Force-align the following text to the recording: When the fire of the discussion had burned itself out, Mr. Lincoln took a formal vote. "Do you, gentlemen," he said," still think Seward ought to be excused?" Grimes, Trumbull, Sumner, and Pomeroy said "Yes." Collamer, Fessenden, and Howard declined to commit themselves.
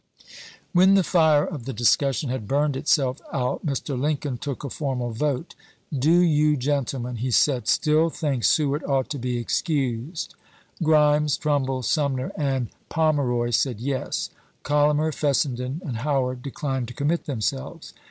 When 0.73 0.95
the 0.95 1.03
fire 1.03 1.45
of 1.45 1.65
the 1.65 1.73
discussion 1.73 2.31
had 2.31 2.47
burned 2.47 2.75
itself 2.75 3.21
out, 3.31 3.63
Mr. 3.63 3.95
Lincoln 3.95 4.39
took 4.39 4.63
a 4.63 4.69
formal 4.71 5.11
vote. 5.11 5.53
"Do 5.95 6.21
you, 6.21 6.57
gentlemen," 6.57 7.17
he 7.17 7.29
said," 7.29 7.67
still 7.67 8.09
think 8.09 8.43
Seward 8.43 8.83
ought 8.85 9.11
to 9.11 9.19
be 9.19 9.37
excused?" 9.37 10.33
Grimes, 10.83 11.37
Trumbull, 11.37 11.83
Sumner, 11.83 12.31
and 12.35 12.69
Pomeroy 12.89 13.51
said 13.51 13.79
"Yes." 13.79 14.31
Collamer, 14.63 15.11
Fessenden, 15.11 15.83
and 15.85 15.97
Howard 15.97 16.41
declined 16.41 16.87
to 16.87 16.95
commit 16.95 17.25
themselves. 17.27 17.93